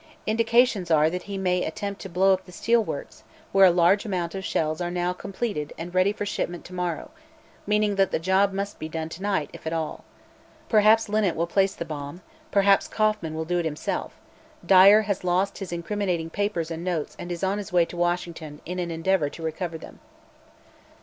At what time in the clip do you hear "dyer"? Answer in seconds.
14.65-15.03